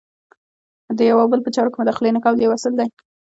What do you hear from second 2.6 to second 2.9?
دی.